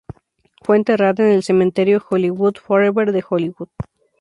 [0.63, 3.67] Fue enterrada en el Cementerio Hollywood Forever de Hollywood.